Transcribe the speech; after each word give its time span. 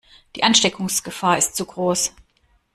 Die 0.35 0.41
Ansteckungsgefahr 0.43 1.37
ist 1.37 1.55
zu 1.55 1.63
groß. 1.67 2.15